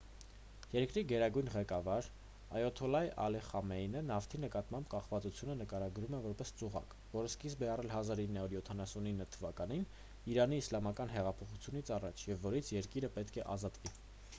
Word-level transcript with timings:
երկրի 0.75 1.01
գերագույն 1.09 1.49
ղեկավար 1.55 2.07
այաթոլլահ 2.59 3.09
ալի 3.25 3.41
խամենեյը 3.47 4.01
նավթի 4.07 4.39
նկատմամբ 4.45 4.89
կախվածությունը 4.95 5.57
նկարագրել 5.61 6.17
է 6.21 6.23
որպես 6.25 6.53
ծուղակ 6.63 6.95
որը 7.13 7.31
սկիզբ 7.33 7.63
է 7.67 7.71
առել 7.75 7.93
1979 7.99 9.29
թվականի 9.39 9.81
իրանի 10.35 10.61
իսլամական 10.65 11.15
հեղափոխությունից 11.19 11.93
առաջ 12.01 12.25
և 12.33 12.45
որից 12.51 12.75
երկիրը 12.81 13.13
պետք 13.21 13.41
է 13.45 13.49
ազատվի 13.59 13.99